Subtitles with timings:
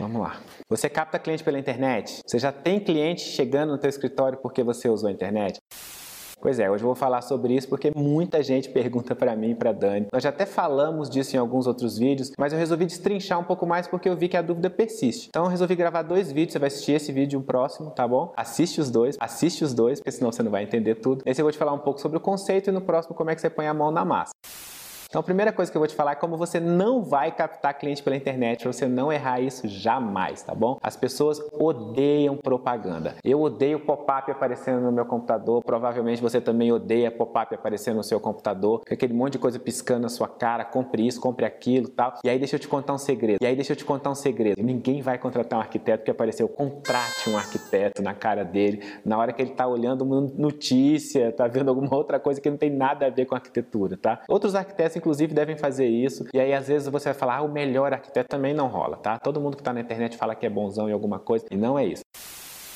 [0.00, 0.40] Vamos lá.
[0.70, 2.22] Você capta cliente pela internet?
[2.26, 5.60] Você já tem cliente chegando no teu escritório porque você usou a internet?
[6.40, 9.54] Pois é, hoje eu vou falar sobre isso porque muita gente pergunta para mim e
[9.54, 10.06] para Dani.
[10.10, 13.66] Nós já até falamos disso em alguns outros vídeos, mas eu resolvi destrinchar um pouco
[13.66, 15.28] mais porque eu vi que a dúvida persiste.
[15.28, 18.08] Então eu resolvi gravar dois vídeos, você vai assistir esse vídeo e o próximo, tá
[18.08, 18.32] bom?
[18.38, 21.22] Assiste os dois, assiste os dois, porque senão você não vai entender tudo.
[21.26, 23.34] Esse eu vou te falar um pouco sobre o conceito e no próximo como é
[23.34, 24.32] que você põe a mão na massa.
[25.10, 27.76] Então, a primeira coisa que eu vou te falar é como você não vai captar
[27.76, 30.78] cliente pela internet, você não errar isso jamais, tá bom?
[30.80, 33.16] As pessoas odeiam propaganda.
[33.24, 38.20] Eu odeio pop-up aparecendo no meu computador, provavelmente você também odeia pop-up aparecendo no seu
[38.20, 42.14] computador, aquele monte de coisa piscando na sua cara, compre isso, compre aquilo, tal.
[42.22, 43.42] E aí deixa eu te contar um segredo.
[43.42, 44.62] E aí deixa eu te contar um segredo.
[44.62, 49.32] Ninguém vai contratar um arquiteto que apareceu, contrate um arquiteto na cara dele, na hora
[49.32, 53.06] que ele tá olhando uma notícia, tá vendo alguma outra coisa que não tem nada
[53.06, 54.20] a ver com arquitetura, tá?
[54.28, 56.24] Outros arquitetos inclusive, devem fazer isso.
[56.32, 59.18] E aí, às vezes, você vai falar, ah, o melhor arquiteto também não rola, tá?
[59.18, 61.78] Todo mundo que está na internet fala que é bonzão em alguma coisa, e não
[61.78, 62.02] é isso.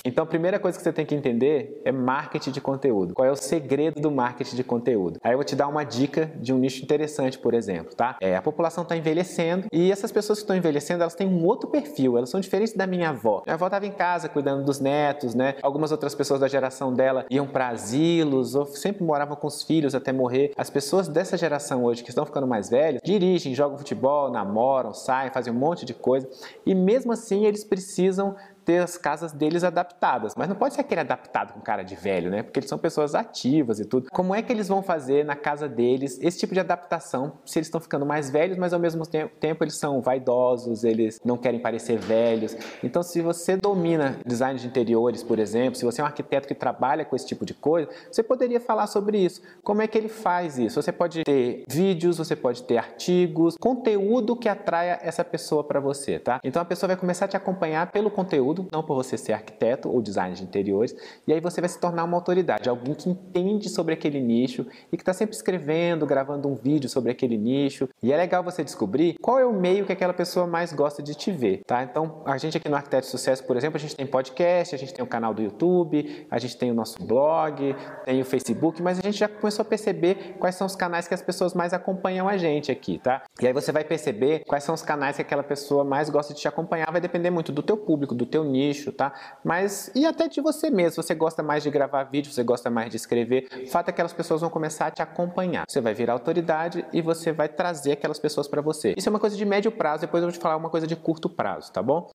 [0.07, 3.15] Então, a primeira coisa que você tem que entender é marketing de conteúdo.
[3.15, 5.19] Qual é o segredo do marketing de conteúdo?
[5.25, 8.19] Aí eu vou te dar uma dica de um nicho interessante, por exemplo, tá?
[8.21, 11.71] É, a população está envelhecendo e essas pessoas que estão envelhecendo, elas têm um outro
[11.71, 13.43] perfil, elas são diferentes da minha avó.
[13.47, 15.55] Minha avó estava em casa cuidando dos netos, né?
[15.63, 19.95] Algumas outras pessoas da geração dela iam para asilos ou sempre moravam com os filhos
[19.95, 20.53] até morrer.
[20.55, 25.31] As pessoas dessa geração hoje que estão ficando mais velhas, dirigem, jogam futebol, namoram, saem,
[25.31, 26.29] fazem um monte de coisa
[26.67, 30.35] e mesmo assim eles precisam ter as casas deles adaptadas.
[30.37, 32.43] Mas não pode ser aquele adaptado com cara de velho, né?
[32.43, 34.09] Porque eles são pessoas ativas e tudo.
[34.11, 37.67] Como é que eles vão fazer na casa deles esse tipo de adaptação se eles
[37.67, 41.99] estão ficando mais velhos, mas ao mesmo tempo eles são vaidosos, eles não querem parecer
[41.99, 42.57] velhos.
[42.83, 46.55] Então, se você domina design de interiores, por exemplo, se você é um arquiteto que
[46.55, 49.43] trabalha com esse tipo de coisa, você poderia falar sobre isso.
[49.63, 50.81] Como é que ele faz isso?
[50.81, 56.19] Você pode ter vídeos, você pode ter artigos, conteúdo que atraia essa pessoa para você,
[56.19, 56.41] tá?
[56.43, 59.91] Então a pessoa vai começar a te acompanhar pelo conteúdo não por você ser arquiteto
[59.91, 60.95] ou designer de interiores,
[61.27, 64.97] e aí você vai se tornar uma autoridade, alguém que entende sobre aquele nicho e
[64.97, 67.89] que está sempre escrevendo, gravando um vídeo sobre aquele nicho.
[68.03, 71.15] E é legal você descobrir qual é o meio que aquela pessoa mais gosta de
[71.15, 71.83] te ver, tá?
[71.83, 74.79] Então, a gente aqui no Arquiteto de Sucesso, por exemplo, a gente tem podcast, a
[74.79, 78.83] gente tem o canal do YouTube, a gente tem o nosso blog, tem o Facebook,
[78.83, 81.73] mas a gente já começou a perceber quais são os canais que as pessoas mais
[81.73, 83.23] acompanham a gente aqui, tá?
[83.41, 86.41] E aí você vai perceber quais são os canais que aquela pessoa mais gosta de
[86.41, 89.13] te acompanhar, vai depender muito do teu público, do teu nicho, tá?
[89.43, 92.91] Mas e até de você mesmo, você gosta mais de gravar vídeo, você gosta mais
[92.91, 95.65] de escrever, o fato é que aquelas pessoas vão começar a te acompanhar.
[95.69, 98.95] Você vai virar autoridade e você vai trazer aquelas pessoas para você.
[98.97, 100.97] Isso é uma coisa de médio prazo, depois eu vou te falar uma coisa de
[100.97, 102.11] curto prazo, tá bom?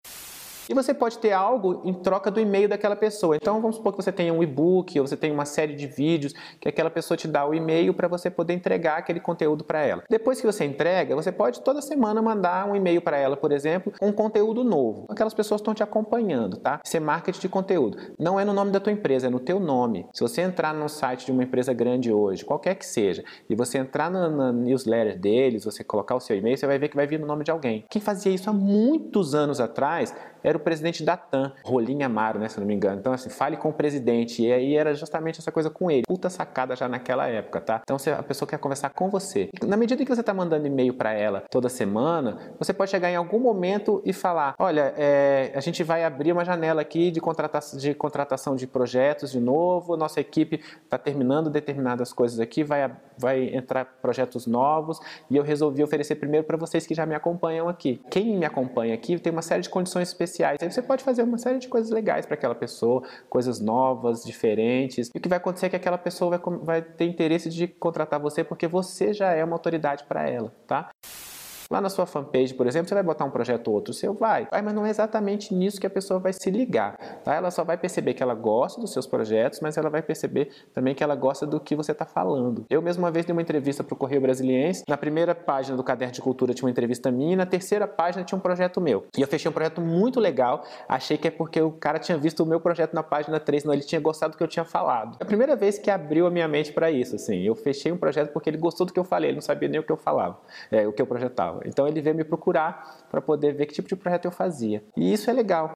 [0.70, 3.36] E você pode ter algo em troca do e-mail daquela pessoa.
[3.36, 6.34] Então vamos supor que você tenha um e-book ou você tem uma série de vídeos
[6.60, 10.04] que aquela pessoa te dá o e-mail para você poder entregar aquele conteúdo para ela.
[10.10, 13.94] Depois que você entrega, você pode toda semana mandar um e-mail para ela, por exemplo,
[14.00, 15.06] com um conteúdo novo.
[15.10, 16.80] Aquelas pessoas estão te acompanhando, tá?
[16.84, 17.98] Isso é marketing de conteúdo.
[18.18, 20.08] Não é no nome da tua empresa, é no teu nome.
[20.14, 23.78] Se você entrar no site de uma empresa grande hoje, qualquer que seja, e você
[23.78, 27.20] entrar na newsletter deles, você colocar o seu e-mail, você vai ver que vai vir
[27.20, 27.86] no nome de alguém.
[27.90, 32.48] Quem fazia isso há muitos anos atrás era o presidente da TAM, Rolim Amaro, né,
[32.48, 33.00] se não me engano.
[33.00, 34.44] Então, assim, fale com o presidente.
[34.44, 36.04] E aí era justamente essa coisa com ele.
[36.06, 37.82] Puta sacada já naquela época, tá?
[37.84, 39.50] Então, se a pessoa quer conversar com você.
[39.64, 43.16] Na medida que você está mandando e-mail para ela toda semana, você pode chegar em
[43.16, 47.80] algum momento e falar: olha, é, a gente vai abrir uma janela aqui de contratação,
[47.80, 53.56] de contratação de projetos de novo, nossa equipe está terminando determinadas coisas aqui, vai, vai
[53.56, 55.00] entrar projetos novos
[55.30, 58.02] e eu resolvi oferecer primeiro para vocês que já me acompanham aqui.
[58.10, 60.62] Quem me acompanha aqui tem uma série de condições especiais especiais.
[60.62, 65.10] Aí você pode fazer uma série de coisas legais para aquela pessoa, coisas novas, diferentes.
[65.14, 68.20] E o que vai acontecer é que aquela pessoa vai, vai ter interesse de contratar
[68.20, 70.90] você porque você já é uma autoridade para ela, tá?
[71.70, 74.48] Lá na sua fanpage, por exemplo, você vai botar um projeto ou outro seu, vai.
[74.52, 74.62] vai.
[74.62, 76.98] Mas não é exatamente nisso que a pessoa vai se ligar.
[77.24, 77.34] Tá?
[77.34, 80.94] Ela só vai perceber que ela gosta dos seus projetos, mas ela vai perceber também
[80.94, 82.66] que ela gosta do que você está falando.
[82.70, 84.84] Eu mesmo uma vez dei uma entrevista para o Correio Brasiliense.
[84.88, 88.24] Na primeira página do Caderno de Cultura tinha uma entrevista minha e na terceira página
[88.24, 89.06] tinha um projeto meu.
[89.18, 90.64] E eu fechei um projeto muito legal.
[90.88, 93.74] Achei que é porque o cara tinha visto o meu projeto na página 3, não,
[93.74, 95.18] ele tinha gostado do que eu tinha falado.
[95.20, 97.42] É a primeira vez que abriu a minha mente para isso, assim.
[97.42, 99.80] Eu fechei um projeto porque ele gostou do que eu falei, ele não sabia nem
[99.80, 100.38] o que eu falava,
[100.72, 101.55] é, o que eu projetava.
[101.66, 104.84] Então ele veio me procurar para poder ver que tipo de projeto eu fazia.
[104.98, 105.72] E isso é legal.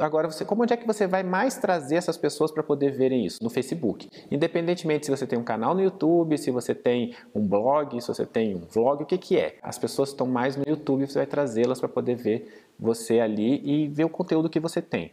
[0.00, 3.42] Agora, você, como é que você vai mais trazer essas pessoas para poder verem isso?
[3.42, 4.08] No Facebook.
[4.30, 8.24] Independentemente se você tem um canal no YouTube, se você tem um blog, se você
[8.24, 9.56] tem um vlog, o que, que é?
[9.62, 13.88] As pessoas estão mais no YouTube, você vai trazê-las para poder ver você ali e
[13.88, 15.12] ver o conteúdo que você tem.